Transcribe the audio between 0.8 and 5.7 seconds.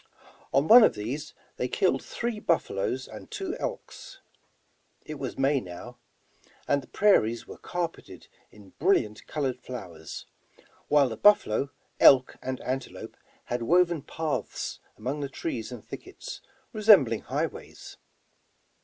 of these they killed three buffaloes and two elks. It was May